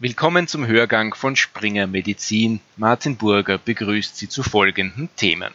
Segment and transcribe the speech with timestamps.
[0.00, 2.60] Willkommen zum Hörgang von Springer Medizin.
[2.76, 5.52] Martin Burger begrüßt Sie zu folgenden Themen.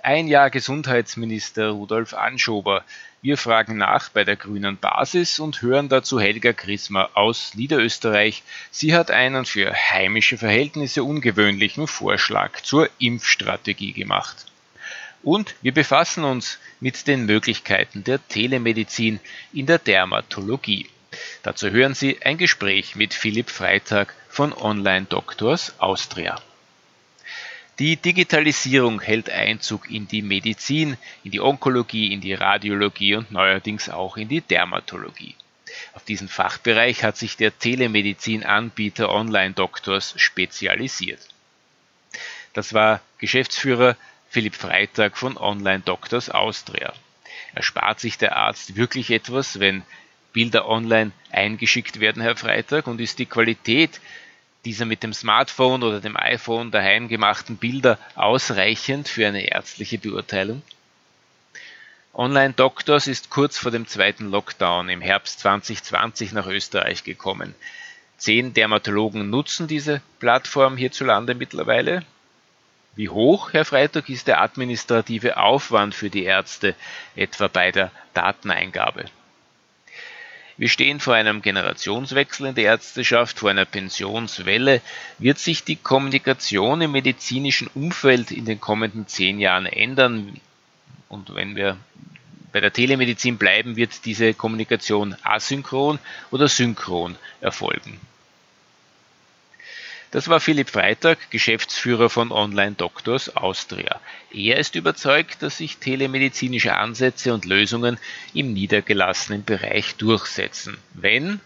[0.00, 2.84] Ein Jahr Gesundheitsminister Rudolf Anschober.
[3.20, 8.44] Wir fragen nach bei der grünen Basis und hören dazu Helga Chrismer aus Niederösterreich.
[8.70, 14.46] Sie hat einen für heimische Verhältnisse ungewöhnlichen Vorschlag zur Impfstrategie gemacht.
[15.24, 19.18] Und wir befassen uns mit den Möglichkeiten der Telemedizin
[19.52, 20.86] in der Dermatologie.
[21.42, 26.40] Dazu hören Sie ein Gespräch mit Philipp Freitag von Online Doctors Austria.
[27.78, 33.88] Die Digitalisierung hält Einzug in die Medizin, in die Onkologie, in die Radiologie und neuerdings
[33.88, 35.34] auch in die Dermatologie.
[35.92, 41.20] Auf diesen Fachbereich hat sich der Telemedizin-Anbieter Online Doctors spezialisiert.
[42.52, 43.96] Das war Geschäftsführer
[44.28, 46.92] Philipp Freitag von Online Doctors Austria.
[47.54, 49.82] Erspart sich der Arzt wirklich etwas, wenn
[50.34, 52.86] Bilder online eingeschickt werden, Herr Freitag?
[52.86, 54.00] Und ist die Qualität
[54.64, 60.62] dieser mit dem Smartphone oder dem iPhone daheim gemachten Bilder ausreichend für eine ärztliche Beurteilung?
[62.12, 67.54] Online Doctors ist kurz vor dem zweiten Lockdown im Herbst 2020 nach Österreich gekommen.
[68.18, 72.04] Zehn Dermatologen nutzen diese Plattform hierzulande mittlerweile.
[72.96, 76.74] Wie hoch, Herr Freitag, ist der administrative Aufwand für die Ärzte,
[77.16, 79.06] etwa bei der Dateneingabe?
[80.56, 84.80] Wir stehen vor einem Generationswechsel in der Ärzteschaft, vor einer Pensionswelle.
[85.18, 90.40] Wird sich die Kommunikation im medizinischen Umfeld in den kommenden zehn Jahren ändern?
[91.08, 91.76] Und wenn wir
[92.52, 95.98] bei der Telemedizin bleiben, wird diese Kommunikation asynchron
[96.30, 98.00] oder synchron erfolgen.
[100.14, 104.00] Das war Philipp Freitag, Geschäftsführer von Online Doctors Austria.
[104.32, 107.98] Er ist überzeugt, dass sich telemedizinische Ansätze und Lösungen
[108.32, 111.40] im niedergelassenen Bereich durchsetzen, wenn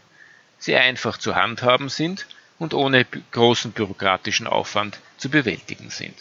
[0.58, 2.26] sie einfach zu handhaben sind
[2.58, 6.16] und ohne großen bürokratischen Aufwand zu bewältigen sind.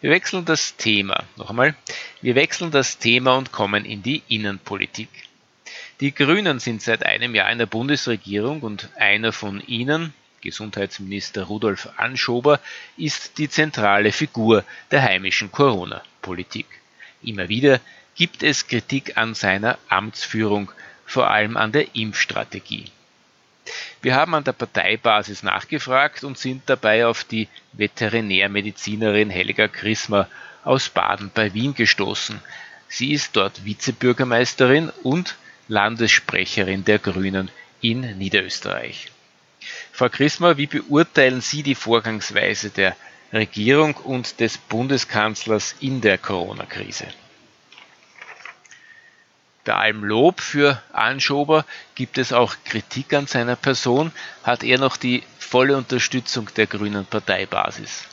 [0.00, 1.22] Wir wechseln das Thema.
[1.36, 1.76] Noch einmal.
[2.22, 5.10] Wir wechseln das Thema und kommen in die Innenpolitik.
[6.00, 11.88] Die Grünen sind seit einem Jahr in der Bundesregierung und einer von ihnen, Gesundheitsminister Rudolf
[11.96, 12.60] Anschober
[12.96, 16.66] ist die zentrale Figur der heimischen Corona-Politik.
[17.22, 17.80] Immer wieder
[18.14, 20.72] gibt es Kritik an seiner Amtsführung,
[21.06, 22.86] vor allem an der Impfstrategie.
[24.00, 30.28] Wir haben an der Parteibasis nachgefragt und sind dabei auf die Veterinärmedizinerin Helga Chrismer
[30.64, 32.40] aus Baden bei Wien gestoßen.
[32.88, 35.36] Sie ist dort Vizebürgermeisterin und
[35.68, 37.50] Landessprecherin der Grünen
[37.80, 39.10] in Niederösterreich.
[39.92, 42.96] Frau Chrismer, wie beurteilen Sie die Vorgangsweise der
[43.32, 47.08] Regierung und des Bundeskanzlers in der Corona-Krise?
[49.68, 54.12] Bei allem Lob für Anschober gibt es auch Kritik an seiner Person.
[54.42, 58.04] Hat er noch die volle Unterstützung der grünen Parteibasis?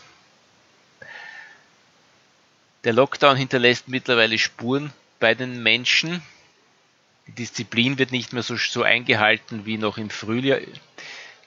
[2.84, 6.22] Der Lockdown hinterlässt mittlerweile Spuren bei den Menschen.
[7.28, 10.60] Die Disziplin wird nicht mehr so, so eingehalten wie noch im Frühjahr.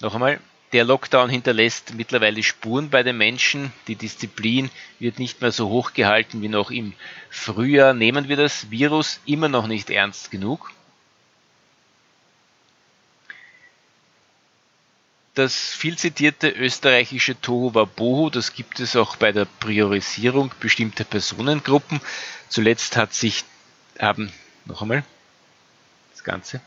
[0.01, 0.41] Noch einmal,
[0.73, 3.73] der Lockdown hinterlässt mittlerweile Spuren bei den Menschen.
[3.87, 6.93] Die Disziplin wird nicht mehr so hoch gehalten wie noch im
[7.31, 7.95] Frühjahr.
[7.95, 10.71] Nehmen wir das Virus immer noch nicht ernst genug?
[15.35, 22.01] Das viel zitierte österreichische Tohuwabohu, das gibt es auch bei der Priorisierung bestimmter Personengruppen.
[22.49, 23.45] Zuletzt hat sich,
[24.01, 24.33] haben,
[24.65, 25.05] noch einmal,
[26.11, 26.61] das Ganze,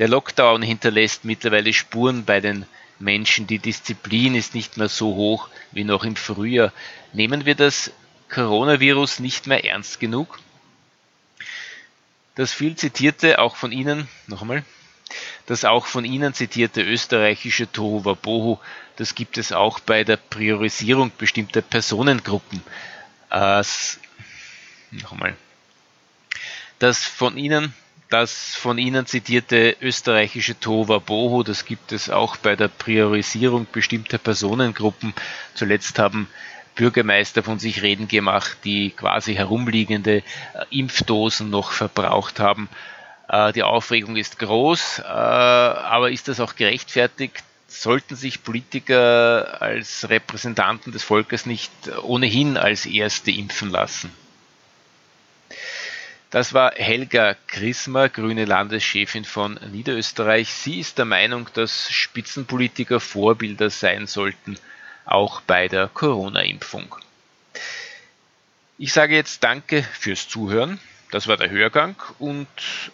[0.00, 2.64] der Lockdown hinterlässt mittlerweile Spuren bei den
[2.98, 3.46] Menschen.
[3.46, 6.72] Die Disziplin ist nicht mehr so hoch wie noch im Frühjahr.
[7.12, 7.92] Nehmen wir das
[8.30, 10.38] Coronavirus nicht mehr ernst genug?
[12.34, 14.64] Das viel zitierte, auch von Ihnen, noch einmal,
[15.44, 18.58] das auch von Ihnen zitierte österreichische Tohuwabohu,
[18.96, 22.62] das gibt es auch bei der Priorisierung bestimmter Personengruppen.
[23.28, 23.62] Äh,
[25.10, 25.36] einmal.
[26.78, 27.74] Das von Ihnen
[28.10, 34.18] das von Ihnen zitierte österreichische Tova Boho, das gibt es auch bei der Priorisierung bestimmter
[34.18, 35.14] Personengruppen.
[35.54, 36.28] Zuletzt haben
[36.74, 40.22] Bürgermeister von sich reden gemacht, die quasi herumliegende äh,
[40.70, 42.68] Impfdosen noch verbraucht haben.
[43.28, 47.44] Äh, die Aufregung ist groß, äh, aber ist das auch gerechtfertigt?
[47.68, 51.70] Sollten sich Politiker als Repräsentanten des Volkes nicht
[52.02, 54.10] ohnehin als Erste impfen lassen?
[56.30, 60.54] Das war Helga Chrismer, grüne Landeschefin von Niederösterreich.
[60.54, 64.56] Sie ist der Meinung, dass Spitzenpolitiker Vorbilder sein sollten,
[65.06, 66.94] auch bei der Corona-Impfung.
[68.78, 70.78] Ich sage jetzt Danke fürs Zuhören.
[71.10, 71.96] das war der Hörgang.
[72.20, 72.46] Und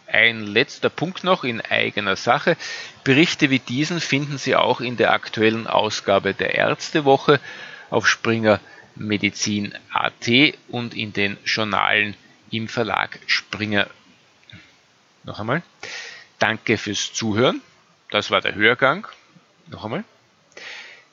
[0.07, 2.57] ein letzter Punkt noch in eigener Sache.
[3.05, 7.39] Berichte wie diesen finden Sie auch in der aktuellen Ausgabe der Ärztewoche
[7.91, 8.61] auf Springer
[8.95, 10.27] Medizin AT
[10.69, 12.17] und in den Journalen
[12.51, 13.89] im Verlag Springer.
[15.25, 15.63] Noch einmal.
[16.39, 17.61] Danke fürs Zuhören.
[18.11, 19.07] Das war der Hörgang.
[19.69, 20.05] Noch einmal.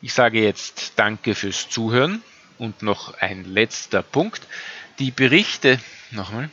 [0.01, 2.21] Ich sage jetzt Danke fürs Zuhören
[2.57, 4.45] und noch ein letzter Punkt.
[4.99, 5.79] Die Berichte,
[6.11, 6.49] nochmal,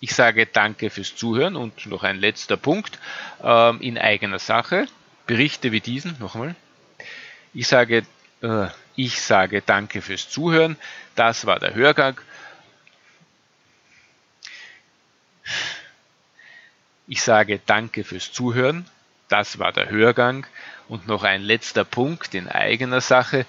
[0.00, 2.98] ich sage Danke fürs Zuhören und noch ein letzter Punkt
[3.42, 4.86] ähm, in eigener Sache.
[5.26, 6.54] Berichte wie diesen, nochmal.
[7.52, 8.04] Ich sage,
[8.42, 10.76] äh, ich sage Danke fürs Zuhören.
[11.14, 12.20] Das war der Hörgang.
[17.08, 18.84] Ich sage Danke fürs Zuhören.
[19.28, 20.46] Das war der Hörgang.
[20.88, 23.46] Und noch ein letzter Punkt in eigener Sache.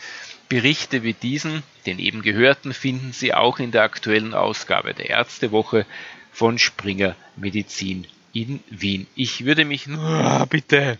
[0.47, 5.85] Berichte wie diesen, den eben gehörten, finden Sie auch in der aktuellen Ausgabe der Ärztewoche
[6.31, 9.07] von Springer Medizin in Wien.
[9.15, 10.97] Ich würde mich nur ah, bitte.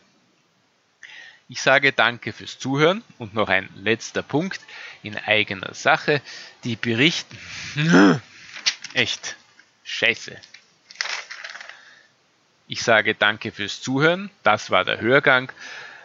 [1.47, 4.59] Ich sage danke fürs Zuhören und noch ein letzter Punkt
[5.01, 6.21] in eigener Sache.
[6.63, 7.35] Die Berichte.
[8.94, 9.35] Echt.
[9.83, 10.38] Scheiße.
[12.71, 14.30] Ich sage danke fürs Zuhören.
[14.44, 15.51] Das war der Hörgang.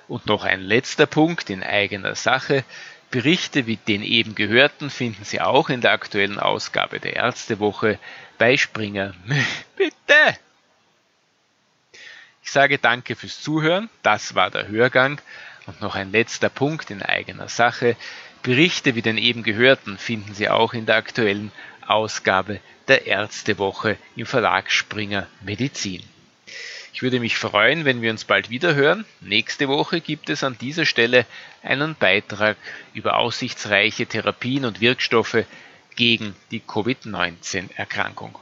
[0.08, 2.64] Und noch ein letzter Punkt in eigener Sache.
[3.10, 7.98] Berichte wie den eben gehörten finden Sie auch in der aktuellen Ausgabe der Ärztewoche
[8.38, 9.12] bei Springer.
[9.76, 10.38] Bitte!
[12.42, 13.90] Ich sage danke fürs Zuhören.
[14.02, 15.20] Das war der Hörgang.
[15.66, 17.94] Und noch ein letzter Punkt in eigener Sache.
[18.42, 21.52] Berichte wie den eben gehörten finden Sie auch in der aktuellen
[21.86, 26.02] Ausgabe der Ärztewoche im Verlag Springer Medizin.
[26.94, 29.04] Ich würde mich freuen, wenn wir uns bald wieder hören.
[29.20, 31.26] Nächste Woche gibt es an dieser Stelle
[31.60, 32.56] einen Beitrag
[32.94, 35.44] über aussichtsreiche Therapien und Wirkstoffe
[35.96, 38.38] gegen die Covid-19-Erkrankung.